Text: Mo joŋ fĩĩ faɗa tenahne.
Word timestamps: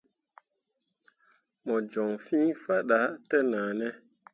Mo 1.65 1.75
joŋ 1.91 2.09
fĩĩ 2.25 2.41
faɗa 2.63 2.99
tenahne. 3.29 3.89